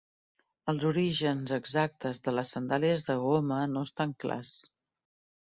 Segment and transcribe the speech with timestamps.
[0.71, 4.57] Els orígens exactes de les sandàlies de goma no estan clars.